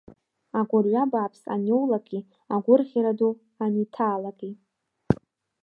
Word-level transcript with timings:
Агәырҩа 0.59 1.03
бааԥс 1.11 1.41
аниоулаки 1.53 2.27
агәырӷьара 2.55 3.13
ду 3.17 3.31
аниҭаалаки. 3.63 4.51